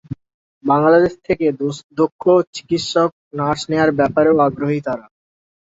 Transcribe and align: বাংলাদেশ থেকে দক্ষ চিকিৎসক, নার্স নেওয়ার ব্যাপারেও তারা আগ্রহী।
বাংলাদেশ 0.63 1.13
থেকে 1.27 1.45
দক্ষ 1.97 2.23
চিকিৎসক, 2.55 3.09
নার্স 3.33 3.61
নেওয়ার 3.71 3.91
ব্যাপারেও 3.99 4.35
তারা 4.35 4.45
আগ্রহী। 4.47 4.79